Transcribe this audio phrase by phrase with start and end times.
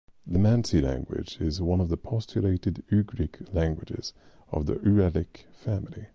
[0.25, 4.13] The Mansi language is one of the postulated Ugric languages
[4.51, 6.07] of the Uralic family.